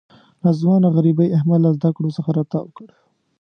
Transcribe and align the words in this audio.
ناځوانه 0.43 0.87
غریبۍ 0.95 1.27
احمد 1.37 1.59
له 1.63 1.69
زده 1.77 1.89
کړو 1.95 2.09
څخه 2.17 2.29
را 2.37 2.43
تاو 2.51 2.67
کړ. 2.75 2.87